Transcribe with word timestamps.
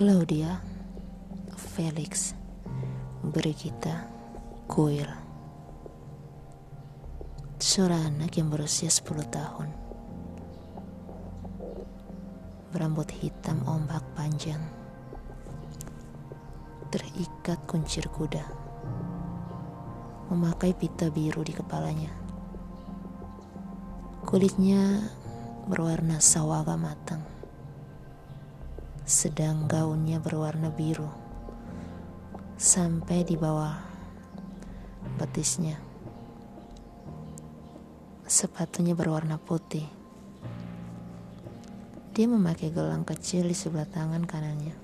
Claudia, 0.00 0.56
Felix, 1.76 2.32
Brigitta, 3.20 4.08
Kuil. 4.64 5.04
Seorang 7.60 8.08
anak 8.08 8.32
yang 8.40 8.48
berusia 8.48 8.88
10 8.88 9.28
tahun. 9.28 9.68
Berambut 12.72 13.12
hitam 13.12 13.60
ombak 13.68 14.00
panjang. 14.16 14.64
Terikat 16.88 17.60
kuncir 17.68 18.08
kuda. 18.08 18.48
Memakai 20.32 20.72
pita 20.72 21.12
biru 21.12 21.44
di 21.44 21.52
kepalanya. 21.52 22.16
Kulitnya 24.24 25.12
berwarna 25.68 26.24
sawaga 26.24 26.80
matang 26.80 27.39
sedang 29.10 29.66
gaunnya 29.66 30.22
berwarna 30.22 30.70
biru 30.70 31.10
sampai 32.54 33.26
di 33.26 33.34
bawah 33.34 33.74
betisnya. 35.18 35.74
Sepatunya 38.22 38.94
berwarna 38.94 39.34
putih. 39.42 39.82
Dia 42.14 42.30
memakai 42.30 42.70
gelang 42.70 43.02
kecil 43.02 43.50
di 43.50 43.56
sebelah 43.58 43.90
tangan 43.90 44.22
kanannya. 44.22 44.78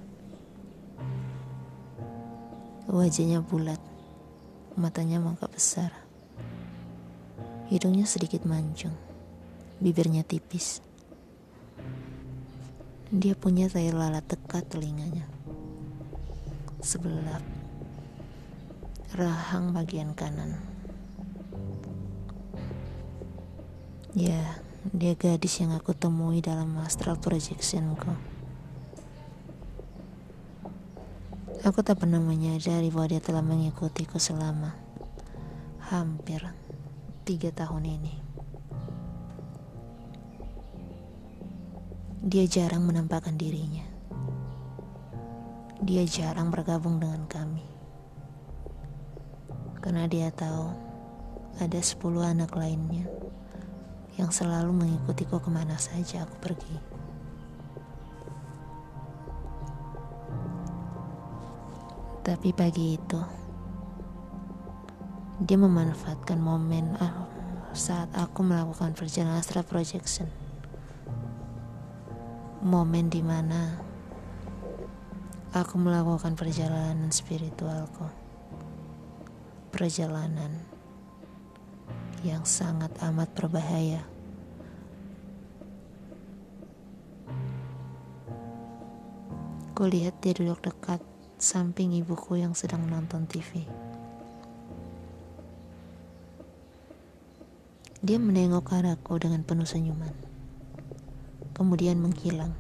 Wajahnya 2.91 3.47
bulat, 3.47 3.79
matanya 4.75 5.23
mangkap 5.23 5.55
besar. 5.55 5.95
Hidungnya 7.71 8.11
sedikit 8.11 8.43
mancung, 8.43 8.99
bibirnya 9.79 10.27
tipis. 10.27 10.83
Dia 13.15 13.39
punya 13.39 13.71
tahi 13.71 13.95
lalat 13.95 14.27
dekat 14.27 14.67
telinganya. 14.67 15.23
Sebelah 16.83 17.39
rahang 19.15 19.71
bagian 19.71 20.11
kanan. 20.11 20.59
Ya, 24.11 24.59
dia 24.91 25.15
gadis 25.15 25.63
yang 25.63 25.71
aku 25.79 25.95
temui 25.95 26.43
dalam 26.43 26.75
astral 26.83 27.15
projectionku. 27.23 28.11
Aku 31.63 31.87
tak 31.87 32.03
pernah 32.03 32.19
menyadari 32.19 32.91
bahwa 32.91 33.07
dia 33.07 33.23
telah 33.23 33.43
mengikutiku 33.43 34.19
selama 34.19 34.75
hampir 35.95 36.43
tiga 37.23 37.55
tahun 37.55 37.87
ini. 37.87 38.26
Dia 42.27 42.43
jarang 42.43 42.83
menampakkan 42.83 43.39
dirinya. 43.39 43.87
Dia 45.79 46.03
jarang 46.11 46.51
bergabung 46.51 46.99
dengan 46.99 47.23
kami. 47.31 47.63
Karena 49.79 50.11
dia 50.11 50.35
tahu 50.35 50.75
ada 51.63 51.79
sepuluh 51.79 52.27
anak 52.27 52.51
lainnya 52.59 53.07
yang 54.19 54.35
selalu 54.35 54.75
mengikutiku 54.75 55.39
ke 55.39 55.47
mana 55.55 55.79
saja 55.79 56.27
aku 56.27 56.35
pergi. 56.43 56.77
Tapi 62.27 62.51
pagi 62.51 62.99
itu, 62.99 63.23
dia 65.47 65.55
memanfaatkan 65.63 66.43
momen 66.43 66.91
ah, 66.99 67.23
saat 67.71 68.11
aku 68.19 68.43
melakukan 68.43 68.99
perjalanan 68.99 69.39
astral 69.39 69.63
projection 69.63 70.27
momen 72.67 73.07
di 73.07 73.23
mana 73.23 73.79
aku 75.55 75.79
melakukan 75.79 76.35
perjalanan 76.35 77.15
spiritualku. 77.15 78.11
Perjalanan 79.71 80.51
yang 82.27 82.43
sangat 82.43 82.91
amat 83.07 83.31
berbahaya. 83.39 84.03
Kulihat 89.79 90.19
dia 90.19 90.35
duduk 90.35 90.67
dekat 90.67 90.99
samping 91.39 91.95
ibuku 91.95 92.43
yang 92.43 92.59
sedang 92.59 92.83
menonton 92.83 93.31
TV. 93.31 93.63
Dia 98.03 98.19
menengok 98.19 98.75
arahku 98.75 99.23
dengan 99.23 99.47
penuh 99.47 99.69
senyuman 99.69 100.26
kemudian 101.57 101.97
menghilang. 101.97 102.53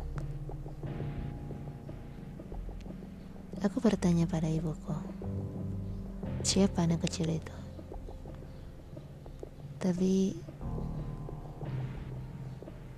Aku 3.60 3.76
bertanya 3.84 4.24
pada 4.24 4.48
ibuku, 4.48 4.96
siapa 6.40 6.80
anak 6.80 7.04
kecil 7.04 7.28
itu? 7.28 7.56
Tapi 9.76 10.32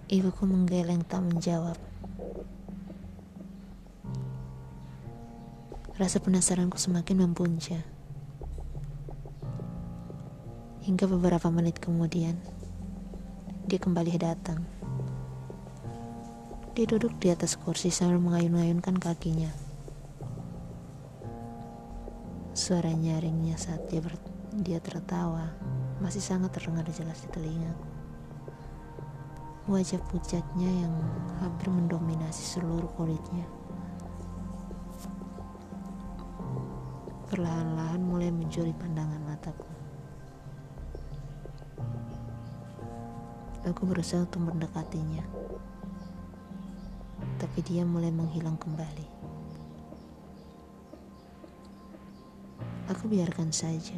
ibuku 0.07 0.43
menggeleng 0.47 1.03
tak 1.03 1.27
menjawab. 1.27 1.75
Rasa 5.99 6.23
penasaranku 6.23 6.79
semakin 6.79 7.27
mempuncak. 7.27 7.83
Hingga 10.87 11.11
beberapa 11.11 11.51
menit 11.51 11.83
kemudian, 11.83 12.39
dia 13.67 13.83
kembali 13.83 14.15
datang. 14.15 14.78
Dia 16.79 16.87
duduk 16.87 17.19
di 17.19 17.27
atas 17.27 17.59
kursi 17.59 17.91
sambil 17.91 18.23
mengayun-ayunkan 18.23 19.03
kakinya. 19.03 19.51
Suara 22.55 22.95
nyaringnya 22.95 23.59
saat 23.59 23.91
dia, 23.91 23.99
ber, 23.99 24.15
dia 24.63 24.79
tertawa 24.79 25.59
masih 25.99 26.23
sangat 26.23 26.55
terdengar 26.55 26.87
jelas 26.95 27.19
di 27.27 27.35
telingaku. 27.35 27.83
Wajah 29.67 29.99
pucatnya 30.07 30.71
yang 30.71 30.95
hampir 31.43 31.67
mendominasi 31.67 32.47
seluruh 32.47 32.87
kulitnya. 32.95 33.51
Perlahan-lahan 37.27 38.07
mulai 38.07 38.31
mencuri 38.31 38.71
pandangan 38.79 39.27
mataku. 39.27 39.67
Aku 43.67 43.83
berusaha 43.83 44.23
untuk 44.23 44.47
mendekatinya 44.47 45.27
tapi 47.39 47.63
dia 47.63 47.87
mulai 47.87 48.11
menghilang 48.11 48.59
kembali. 48.59 49.07
Aku 52.91 53.07
biarkan 53.07 53.55
saja. 53.55 53.95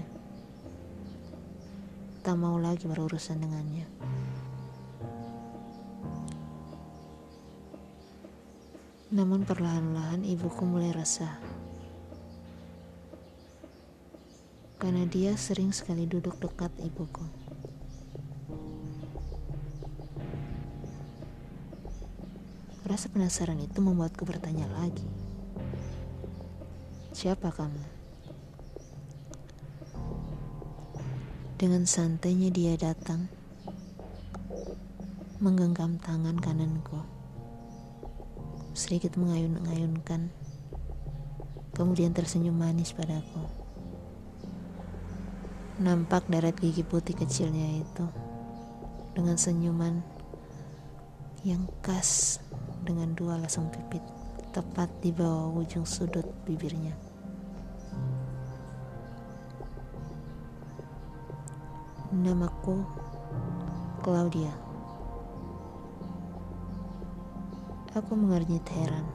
Tak 2.20 2.36
mau 2.36 2.60
lagi 2.60 2.84
berurusan 2.84 3.40
dengannya. 3.40 3.88
Namun 9.10 9.48
perlahan-lahan 9.48 10.20
ibuku 10.22 10.62
mulai 10.68 10.92
resah. 10.92 11.40
Karena 14.76 15.08
dia 15.08 15.32
sering 15.40 15.72
sekali 15.72 16.04
duduk 16.04 16.36
dekat 16.36 16.70
ibuku. 16.84 17.39
Rasa 22.90 23.06
penasaran 23.06 23.62
itu 23.62 23.78
membuatku 23.78 24.26
bertanya 24.26 24.66
lagi. 24.74 25.06
Siapa 27.14 27.54
kamu? 27.54 27.86
Dengan 31.54 31.86
santainya 31.86 32.50
dia 32.50 32.74
datang, 32.74 33.30
menggenggam 35.38 36.02
tangan 36.02 36.34
kananku, 36.42 36.98
sedikit 38.74 39.14
mengayun-ayunkan, 39.22 40.34
kemudian 41.78 42.10
tersenyum 42.10 42.58
manis 42.58 42.90
padaku. 42.90 43.46
Nampak 45.78 46.26
deret 46.26 46.58
gigi 46.58 46.82
putih 46.82 47.14
kecilnya 47.14 47.86
itu 47.86 48.04
dengan 49.14 49.38
senyuman 49.38 50.02
yang 51.46 51.70
khas 51.86 52.42
dengan 52.84 53.12
dua 53.14 53.36
lasung 53.40 53.68
pipit 53.68 54.02
tepat 54.50 54.90
di 54.98 55.14
bawah 55.14 55.62
ujung 55.62 55.86
sudut 55.86 56.26
bibirnya. 56.42 56.94
Namaku 62.10 62.82
Claudia. 64.02 64.50
Aku 67.94 68.18
mengernyit 68.18 68.66
heran. 68.74 69.06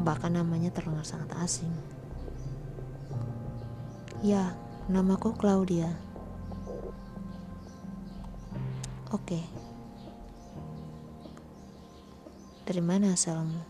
Bahkan 0.00 0.32
namanya 0.32 0.72
terdengar 0.72 1.04
sangat 1.04 1.28
asing. 1.36 1.72
Ya, 4.24 4.56
namaku 4.88 5.36
Claudia. 5.36 5.92
Oke. 9.12 9.36
Okay. 9.36 9.61
Dari 12.72 12.80
mana 12.80 13.12
asalmu? 13.12 13.60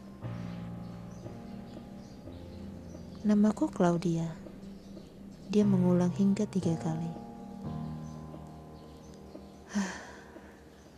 Namaku 3.27 3.67
Claudia. 3.67 4.31
Dia 5.51 5.67
mengulang 5.67 6.15
hingga 6.15 6.47
tiga 6.47 6.79
kali. 6.79 7.11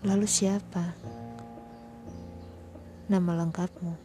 Lalu 0.04 0.28
siapa? 0.28 0.92
Nama 3.08 3.40
lengkapmu? 3.40 3.96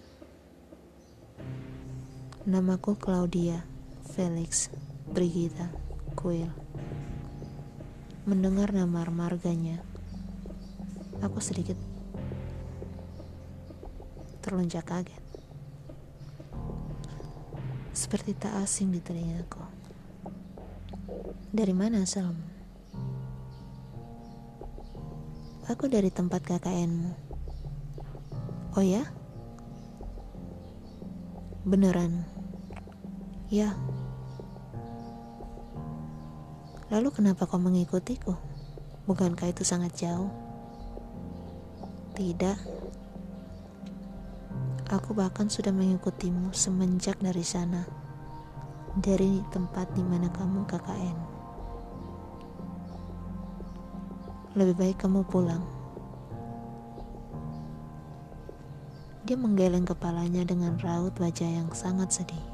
Namaku 2.47 2.95
Claudia 2.95 3.67
Felix 4.15 4.71
Brigita 5.11 5.67
Kuil. 6.15 6.47
Mendengar 8.23 8.71
nama 8.71 9.03
marganya, 9.11 9.83
aku 11.19 11.43
sedikit 11.43 11.98
terlonjak 14.49 14.89
kaget 14.89 15.29
seperti 17.99 18.31
tak 18.31 18.55
asing 18.63 18.95
di 18.95 19.03
telingaku. 19.03 19.59
Dari 21.51 21.75
mana 21.75 22.07
asalmu? 22.07 22.47
Aku 25.67 25.85
dari 25.91 26.07
tempat 26.07 26.41
KKNmu. 26.47 27.11
Oh 28.79 28.85
ya? 28.85 29.03
Beneran? 31.67 32.23
Ya. 33.51 33.75
Lalu 36.89 37.13
kenapa 37.13 37.45
kau 37.45 37.59
mengikutiku? 37.59 38.33
Bukankah 39.05 39.51
itu 39.51 39.67
sangat 39.67 39.93
jauh? 39.99 40.31
Tidak. 42.15 42.57
Aku 44.89 45.13
bahkan 45.13 45.45
sudah 45.45 45.69
mengikutimu 45.69 46.49
semenjak 46.49 47.13
dari 47.21 47.45
sana, 47.45 47.85
dari 48.97 49.37
tempat 49.53 49.85
di 49.93 50.01
mana 50.01 50.33
kamu 50.33 50.65
KKN. 50.65 51.17
Lebih 54.57 54.73
baik 54.81 54.97
kamu 54.97 55.21
pulang. 55.29 55.61
Dia 59.29 59.37
menggeleng 59.37 59.85
kepalanya 59.85 60.41
dengan 60.41 60.73
raut 60.81 61.13
wajah 61.21 61.45
yang 61.45 61.69
sangat 61.69 62.09
sedih. 62.09 62.45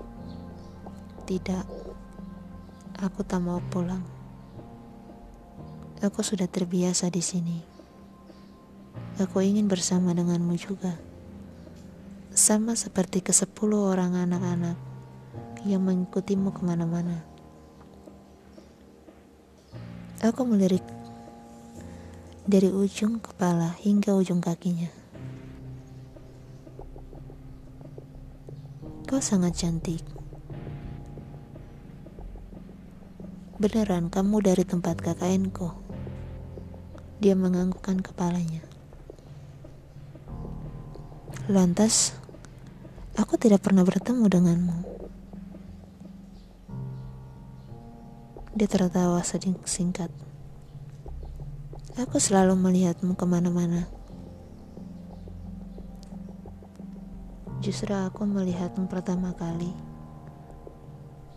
Tidak, 1.23 1.63
aku 2.99 3.23
tak 3.23 3.39
mau 3.39 3.63
pulang. 3.71 4.03
Aku 6.03 6.19
sudah 6.19 6.51
terbiasa 6.51 7.07
di 7.07 7.23
sini. 7.23 7.63
Aku 9.23 9.39
ingin 9.39 9.71
bersama 9.71 10.11
denganmu 10.11 10.59
juga 10.59 11.04
sama 12.35 12.75
seperti 12.75 13.23
ke 13.23 13.31
sepuluh 13.31 13.95
orang 13.95 14.11
anak-anak 14.19 14.75
yang 15.63 15.87
mengikutimu 15.87 16.51
ke 16.51 16.67
mana-mana. 16.67 17.23
Aku 20.19 20.43
melirik 20.43 20.83
dari 22.43 22.67
ujung 22.67 23.23
kepala 23.23 23.71
hingga 23.79 24.19
ujung 24.19 24.43
kakinya. 24.43 24.91
Kau 29.07 29.23
sangat 29.23 29.55
cantik. 29.55 30.03
Beneran 33.55 34.11
kamu 34.11 34.43
dari 34.43 34.67
tempat 34.67 34.99
KKN-ku? 34.99 35.71
Dia 37.23 37.31
menganggukkan 37.39 38.03
kepalanya. 38.03 38.59
Lantas, 41.47 42.25
Aku 43.15 43.39
tidak 43.39 43.63
pernah 43.63 43.88
bertemu 43.88 44.27
denganmu. 44.27 44.77
Dia 48.59 48.67
tertawa 48.67 49.23
sedikit 49.23 49.63
singkat. 49.71 50.12
Aku 51.95 52.19
selalu 52.19 52.59
melihatmu 52.59 53.15
ke 53.15 53.23
mana-mana. 53.23 53.88
Justru 57.63 57.95
aku 57.95 58.27
melihatmu 58.27 58.91
pertama 58.91 59.31
kali 59.31 59.71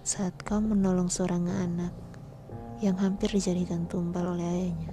saat 0.03 0.35
kau 0.43 0.59
menolong 0.59 1.07
seorang 1.07 1.47
anak 1.47 1.95
yang 2.83 2.99
hampir 2.99 3.31
dijadikan 3.31 3.87
tumbal 3.87 4.35
oleh 4.35 4.47
ayahnya. 4.51 4.93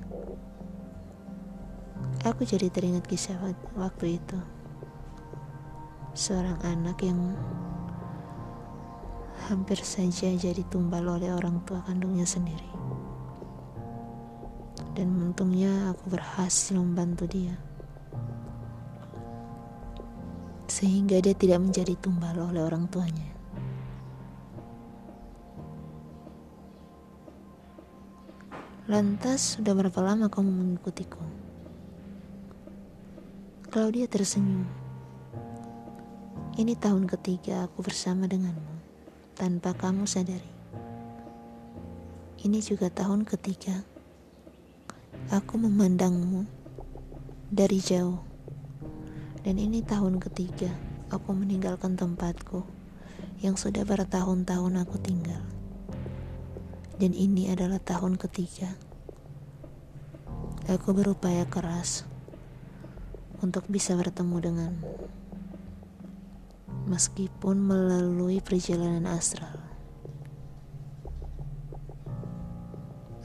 Aku 2.29 2.45
jadi 2.45 2.69
teringat 2.69 3.09
kisah 3.09 3.41
waktu 3.73 4.21
itu 4.21 4.37
seorang 6.15 6.55
anak 6.63 6.95
yang 7.03 7.35
hampir 9.51 9.75
saja 9.83 10.31
jadi 10.31 10.63
tumbal 10.71 11.03
oleh 11.03 11.27
orang 11.35 11.59
tua 11.67 11.83
kandungnya 11.83 12.23
sendiri. 12.23 12.71
Dan 14.95 15.11
untungnya 15.19 15.91
aku 15.91 16.07
berhasil 16.07 16.71
membantu 16.79 17.27
dia. 17.27 17.59
Sehingga 20.71 21.19
dia 21.19 21.35
tidak 21.35 21.59
menjadi 21.59 21.99
tumbal 21.99 22.39
oleh 22.39 22.63
orang 22.63 22.87
tuanya. 22.87 23.35
Lantas, 28.87 29.59
sudah 29.59 29.75
berapa 29.75 29.99
lama 29.99 30.31
kamu 30.31 30.47
mengikutiku? 30.47 31.19
Claudia 33.67 34.07
tersenyum 34.07 34.84
ini 36.55 36.71
tahun 36.71 37.03
ketiga 37.03 37.67
aku 37.67 37.83
bersama 37.83 38.31
denganmu 38.31 38.79
tanpa 39.35 39.75
kamu 39.75 40.07
sadari. 40.07 40.47
Ini 42.39 42.63
juga 42.63 42.87
tahun 42.87 43.27
ketiga 43.27 43.83
aku 45.35 45.59
memandangmu 45.59 46.47
dari 47.51 47.83
jauh. 47.83 48.23
Dan 49.43 49.59
ini 49.59 49.83
tahun 49.83 50.15
ketiga 50.23 50.71
aku 51.11 51.35
meninggalkan 51.35 51.99
tempatku 51.99 52.63
yang 53.43 53.59
sudah 53.59 53.83
bertahun-tahun 53.83 54.79
aku 54.79 54.95
tinggal. 55.03 55.43
Dan 56.95 57.11
ini 57.11 57.51
adalah 57.51 57.83
tahun 57.83 58.15
ketiga 58.15 58.71
aku 60.71 60.95
berupaya 60.95 61.43
keras 61.51 62.07
untuk 63.43 63.67
bisa 63.67 63.91
bertemu 63.99 64.35
denganmu 64.39 65.24
meskipun 66.85 67.57
melalui 67.57 68.37
perjalanan 68.41 69.09
astral. 69.09 69.57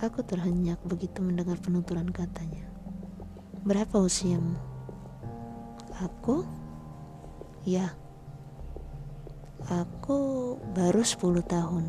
Aku 0.00 0.24
terhenyak 0.24 0.80
begitu 0.80 1.20
mendengar 1.20 1.60
penuturan 1.60 2.08
katanya. 2.08 2.64
Berapa 3.60 4.00
usiamu? 4.00 4.56
Aku? 6.00 6.48
Ya. 7.68 7.92
Aku 9.68 10.56
baru 10.72 11.04
10 11.04 11.44
tahun. 11.44 11.84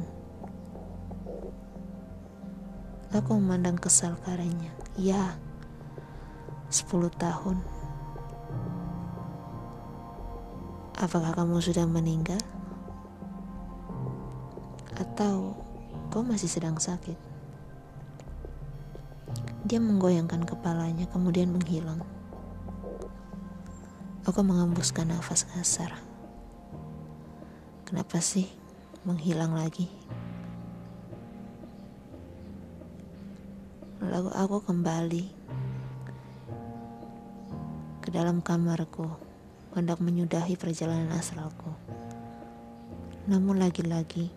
Aku 3.16 3.40
memandang 3.40 3.80
kesal 3.80 4.20
karenya. 4.20 4.76
Ya. 5.00 5.40
10 6.68 7.08
tahun. 7.16 7.64
Apakah 11.02 11.34
kamu 11.34 11.58
sudah 11.58 11.90
meninggal? 11.90 12.38
Atau 14.94 15.58
kau 16.14 16.22
masih 16.22 16.46
sedang 16.46 16.78
sakit? 16.78 17.18
Dia 19.66 19.82
menggoyangkan 19.82 20.46
kepalanya 20.46 21.10
kemudian 21.10 21.50
menghilang. 21.58 22.06
Aku 24.30 24.46
mengembuskan 24.46 25.10
nafas 25.10 25.50
kasar. 25.50 25.98
Kenapa 27.90 28.22
sih 28.22 28.46
menghilang 29.02 29.58
lagi? 29.58 29.90
Lalu 34.06 34.30
aku 34.38 34.58
kembali 34.70 35.26
ke 38.06 38.14
dalam 38.14 38.46
kamarku 38.46 39.31
hendak 39.72 40.04
menyudahi 40.04 40.60
perjalanan 40.60 41.16
astralku. 41.16 41.72
Namun 43.32 43.62
lagi-lagi, 43.62 44.28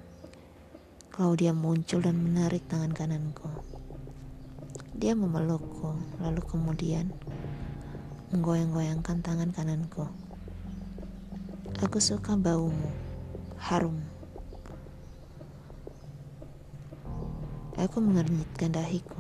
Claudia 1.11 1.51
muncul 1.51 2.03
dan 2.03 2.19
menarik 2.19 2.67
tangan 2.71 2.95
kananku. 2.95 3.47
Dia 4.95 5.19
memelukku, 5.19 5.95
lalu 6.23 6.43
kemudian 6.43 7.11
menggoyang-goyangkan 8.31 9.23
tangan 9.23 9.51
kananku. 9.51 10.07
Aku 11.83 11.99
suka 11.99 12.39
baumu, 12.39 12.91
harum. 13.59 13.99
Aku 17.75 17.99
mengernyitkan 17.99 18.71
dahiku, 18.71 19.19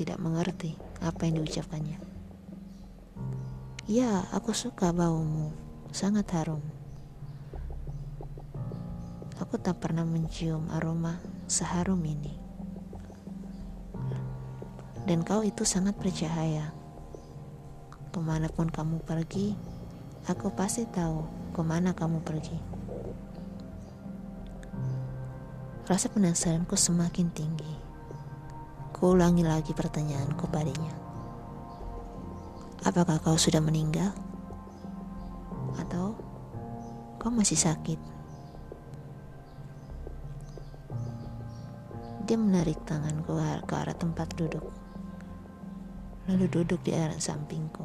tidak 0.00 0.16
mengerti 0.16 0.80
apa 1.04 1.28
yang 1.28 1.44
diucapkannya. 1.44 2.13
Ya, 3.84 4.24
aku 4.32 4.56
suka 4.56 4.96
baumu. 4.96 5.52
Sangat 5.92 6.32
harum. 6.32 6.64
Aku 9.36 9.60
tak 9.60 9.76
pernah 9.84 10.08
mencium 10.08 10.72
aroma 10.72 11.20
seharum 11.44 12.00
ini. 12.00 12.32
Dan 15.04 15.20
kau 15.20 15.44
itu 15.44 15.68
sangat 15.68 16.00
bercahaya. 16.00 16.72
Ke 18.08 18.24
mana 18.24 18.48
pun 18.48 18.72
kamu 18.72 19.04
pergi, 19.04 19.52
aku 20.32 20.48
pasti 20.56 20.88
tahu 20.88 21.52
ke 21.52 21.60
mana 21.60 21.92
kamu 21.92 22.24
pergi. 22.24 22.56
Rasa 25.84 26.08
penasaranku 26.08 26.72
semakin 26.72 27.28
tinggi. 27.36 27.72
Ku 28.96 29.12
ulangi 29.12 29.44
lagi 29.44 29.76
pertanyaanku 29.76 30.48
padanya. 30.48 31.03
Apakah 32.84 33.16
kau 33.24 33.40
sudah 33.40 33.64
meninggal? 33.64 34.12
Atau 35.80 36.20
kau 37.16 37.32
masih 37.32 37.56
sakit? 37.56 37.96
Dia 42.28 42.36
menarik 42.36 42.84
tanganku 42.84 43.40
ke 43.64 43.72
arah 43.72 43.96
tempat 43.96 44.32
duduk, 44.36 44.64
lalu 46.28 46.44
duduk 46.48 46.80
di 46.84 46.92
arah 46.92 47.16
sampingku. 47.16 47.84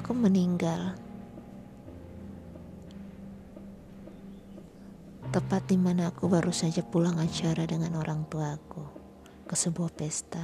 Aku 0.00 0.16
meninggal 0.16 0.96
tepat 5.28 5.68
di 5.68 5.76
mana 5.76 6.08
aku 6.08 6.28
baru 6.32 6.52
saja 6.52 6.80
pulang 6.80 7.20
acara 7.20 7.68
dengan 7.68 8.00
orang 8.00 8.24
tuaku 8.28 8.84
ke 9.46 9.54
sebuah 9.54 9.94
pesta 9.94 10.42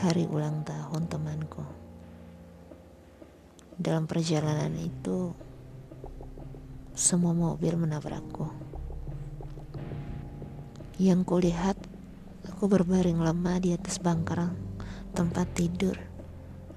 hari 0.00 0.24
ulang 0.24 0.64
tahun 0.64 1.04
temanku. 1.04 1.60
Dalam 3.76 4.08
perjalanan 4.08 4.72
itu, 4.80 5.36
semua 6.96 7.36
mobil 7.36 7.76
menabrakku. 7.76 8.48
Yang 10.96 11.20
kulihat, 11.28 11.76
aku 12.48 12.68
berbaring 12.68 13.20
lemah 13.20 13.60
di 13.60 13.76
atas 13.76 14.00
bangkar 14.00 14.54
tempat 15.12 15.44
tidur 15.52 15.96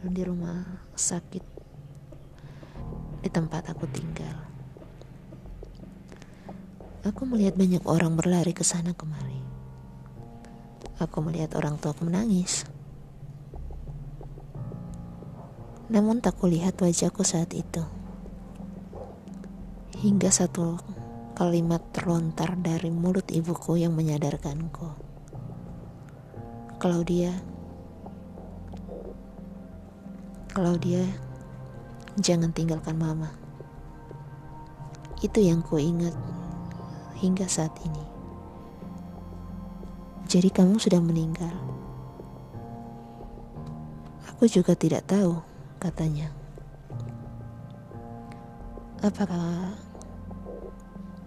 di 0.03 0.21
rumah 0.27 0.65
sakit 0.93 1.43
di 3.23 3.29
tempat 3.31 3.73
aku 3.73 3.89
tinggal. 3.89 4.37
Aku 7.05 7.25
melihat 7.29 7.53
banyak 7.53 7.85
orang 7.85 8.17
berlari 8.17 8.53
ke 8.53 8.65
sana 8.65 8.93
kemari. 8.97 9.41
Aku 10.97 11.21
melihat 11.21 11.53
orang 11.57 11.77
tua 11.77 11.93
menangis. 12.01 12.65
Namun 15.85 16.17
tak 16.21 16.41
kulihat 16.41 16.81
wajahku 16.81 17.21
saat 17.21 17.53
itu 17.53 17.85
hingga 20.05 20.29
satu 20.29 20.77
kalimat 21.33 21.81
terlontar 21.89 22.53
dari 22.61 22.93
mulut 22.93 23.25
ibuku 23.33 23.81
yang 23.81 23.97
menyadarkanku. 23.97 24.93
Claudia, 26.77 27.33
Claudia, 30.53 31.01
jangan 32.21 32.53
tinggalkan 32.53 33.01
mama. 33.01 33.33
Itu 35.25 35.41
yang 35.41 35.65
ku 35.65 35.81
ingat 35.81 36.13
hingga 37.17 37.49
saat 37.49 37.73
ini. 37.81 38.05
Jadi 40.29 40.53
kamu 40.53 40.77
sudah 40.77 41.01
meninggal. 41.01 41.55
Aku 44.35 44.45
juga 44.45 44.77
tidak 44.77 45.09
tahu, 45.09 45.39
katanya. 45.85 46.33
Apakah 49.05 49.77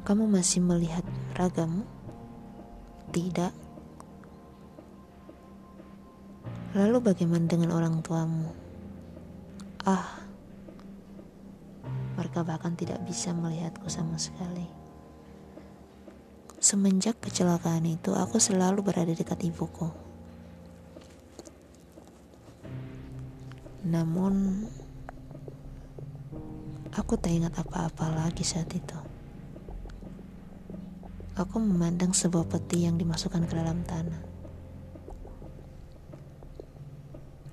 kamu 0.02 0.26
masih 0.26 0.58
melihat 0.58 1.06
ragamu? 1.38 1.86
Tidak. 3.14 3.54
Lalu 6.74 6.98
bagaimana 6.98 7.46
dengan 7.46 7.70
orang 7.70 8.02
tuamu? 8.02 8.50
Ah, 9.86 10.26
mereka 12.18 12.42
bahkan 12.42 12.74
tidak 12.74 12.98
bisa 13.06 13.30
melihatku 13.30 13.86
sama 13.86 14.18
sekali. 14.18 14.66
Semenjak 16.58 17.22
kecelakaan 17.22 17.86
itu, 17.86 18.10
aku 18.10 18.42
selalu 18.42 18.82
berada 18.82 19.14
dekat 19.14 19.38
ibuku. 19.46 20.07
Namun, 23.88 24.68
aku 26.92 27.16
tak 27.16 27.32
ingat 27.32 27.56
apa-apa 27.56 28.12
lagi 28.12 28.44
saat 28.44 28.68
itu. 28.76 29.00
Aku 31.40 31.56
memandang 31.56 32.12
sebuah 32.12 32.44
peti 32.52 32.84
yang 32.84 33.00
dimasukkan 33.00 33.48
ke 33.48 33.54
dalam 33.56 33.80
tanah. 33.88 34.20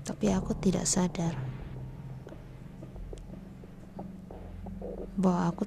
Tapi 0.04 0.26
aku 0.28 0.52
tidak 0.60 0.84
sadar 0.84 1.32
bahwa 5.16 5.56
aku 5.56 5.64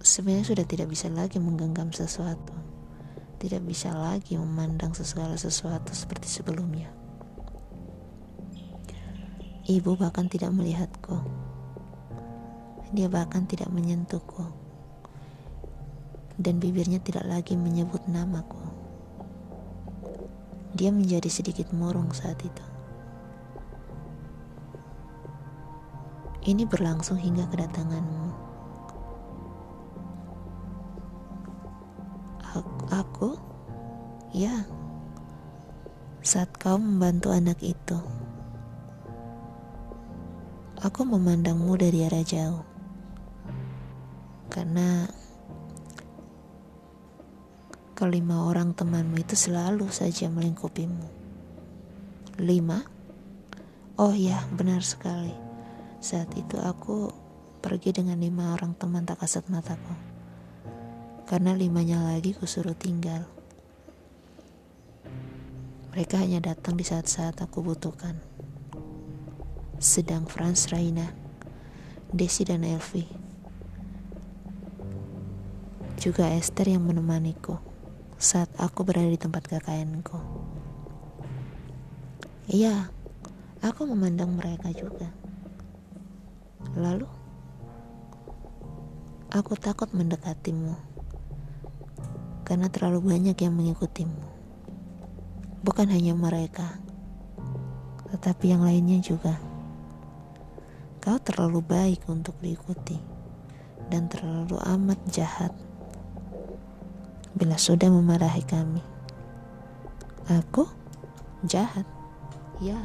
sebenarnya 0.00 0.48
sudah 0.48 0.64
tidak 0.64 0.88
bisa 0.88 1.12
lagi 1.12 1.36
menggenggam 1.36 1.92
sesuatu. 1.92 2.56
Tidak 3.36 3.60
bisa 3.68 3.92
lagi 3.92 4.40
memandang 4.40 4.96
segala 4.96 5.36
sesuatu 5.36 5.92
seperti 5.92 6.28
sebelumnya. 6.40 6.99
Ibu 9.70 9.94
bahkan 9.94 10.26
tidak 10.26 10.50
melihatku. 10.50 11.14
Dia 12.90 13.06
bahkan 13.06 13.46
tidak 13.46 13.70
menyentuhku 13.70 14.42
dan 16.42 16.58
bibirnya 16.58 16.98
tidak 16.98 17.22
lagi 17.22 17.54
menyebut 17.54 18.02
namaku. 18.10 18.58
Dia 20.74 20.90
menjadi 20.90 21.30
sedikit 21.30 21.70
murung 21.70 22.10
saat 22.10 22.42
itu. 22.42 22.64
Ini 26.50 26.66
berlangsung 26.66 27.20
hingga 27.20 27.46
kedatanganmu. 27.52 28.50
Aku, 32.90 33.38
ya, 34.34 34.66
saat 36.26 36.50
kau 36.58 36.74
membantu 36.74 37.30
anak 37.30 37.62
itu, 37.62 38.02
aku 40.80 41.04
memandangmu 41.04 41.76
dari 41.76 42.08
arah 42.08 42.24
jauh 42.24 42.64
karena 44.50 45.06
kelima 48.00 48.48
orang 48.48 48.72
temanmu 48.72 49.20
itu 49.20 49.36
selalu 49.36 49.92
saja 49.92 50.32
melingkupimu. 50.32 51.04
Lima? 52.40 52.80
Oh 54.00 54.16
ya, 54.16 54.40
benar 54.56 54.80
sekali. 54.80 55.36
Saat 56.00 56.32
itu 56.40 56.56
aku 56.56 57.12
pergi 57.60 57.92
dengan 57.92 58.16
lima 58.16 58.56
orang 58.56 58.72
teman 58.72 59.04
tak 59.04 59.20
kasat 59.20 59.44
mataku. 59.52 59.92
Karena 61.28 61.52
limanya 61.52 62.08
lagi 62.08 62.32
kusuruh 62.32 62.72
tinggal. 62.72 63.28
Mereka 65.92 66.24
hanya 66.24 66.40
datang 66.40 66.80
di 66.80 66.88
saat-saat 66.88 67.36
aku 67.44 67.60
butuhkan. 67.60 68.29
Sedang 69.80 70.28
Franz 70.28 70.68
Raina, 70.68 71.08
Desi 72.12 72.44
dan 72.44 72.68
Elvi, 72.68 73.08
juga 75.96 76.28
Esther 76.36 76.68
yang 76.68 76.84
menemaniku 76.84 77.56
saat 78.20 78.52
aku 78.60 78.84
berada 78.84 79.08
di 79.08 79.16
tempat 79.16 79.48
KKN-ku. 79.48 80.20
Iya, 82.52 82.92
aku 83.64 83.88
memandang 83.88 84.36
mereka 84.36 84.68
juga. 84.76 85.08
Lalu, 86.76 87.08
aku 89.32 89.56
takut 89.56 89.88
mendekatimu 89.96 90.76
karena 92.44 92.68
terlalu 92.68 93.16
banyak 93.16 93.36
yang 93.40 93.56
mengikutimu. 93.56 94.28
Bukan 95.64 95.88
hanya 95.88 96.12
mereka, 96.12 96.68
tetapi 98.12 98.52
yang 98.52 98.60
lainnya 98.60 99.00
juga. 99.00 99.49
Kau 101.00 101.16
terlalu 101.16 101.64
baik 101.64 102.04
untuk 102.12 102.36
diikuti 102.44 103.00
dan 103.88 104.06
terlalu 104.12 104.60
amat 104.60 105.00
jahat 105.08 105.52
bila 107.32 107.56
sudah 107.56 107.88
memarahi 107.88 108.44
kami. 108.44 108.84
Aku 110.28 110.68
jahat, 111.48 111.88
ya. 112.60 112.78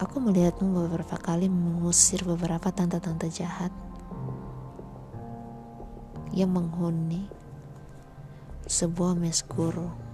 Aku 0.00 0.16
melihatmu 0.20 0.88
beberapa 0.88 1.20
kali 1.20 1.52
mengusir 1.52 2.24
beberapa 2.24 2.72
tante-tante 2.72 3.28
jahat 3.28 3.72
yang 6.32 6.52
menghuni 6.52 7.28
sebuah 8.68 9.16
mes 9.16 9.40
guru. 9.44 10.05